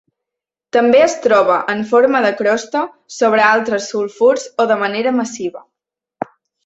També 0.75 1.01
es 1.07 1.17
troba 1.25 1.57
en 1.73 1.83
forma 1.91 2.21
de 2.25 2.31
crosta 2.39 2.81
sobre 3.17 3.45
altres 3.49 3.91
sulfurs 3.93 4.47
o 4.65 4.67
de 4.73 4.79
manera 4.85 5.13
massiva. 5.19 5.63